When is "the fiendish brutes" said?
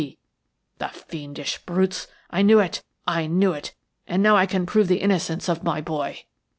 0.79-2.07